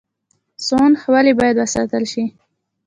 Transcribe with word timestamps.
سوانح 0.65 1.01
ولې 1.13 1.33
باید 1.39 1.55
وساتل 1.59 2.03
شي؟ 2.11 2.23